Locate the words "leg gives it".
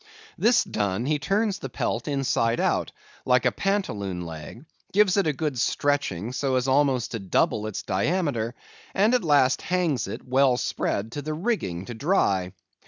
4.25-5.27